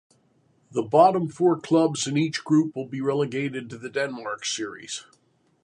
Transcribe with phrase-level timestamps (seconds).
[0.71, 5.03] The bottom four clubs in each group will be relegated to the Denmark Series.